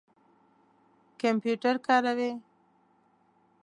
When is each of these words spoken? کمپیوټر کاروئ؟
کمپیوټر 1.21 1.75
کاروئ؟ 1.87 2.31